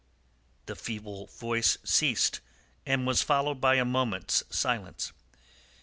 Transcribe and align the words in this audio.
The 0.65 0.75
feeble 0.75 1.27
voice 1.27 1.77
ceased, 1.83 2.39
and 2.87 3.05
was 3.05 3.21
followed 3.21 3.61
by 3.61 3.75
a 3.75 3.85
moment's 3.85 4.41
silence. 4.49 5.11